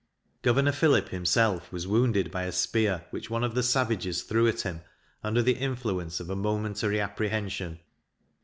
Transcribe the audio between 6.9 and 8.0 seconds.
apprehension.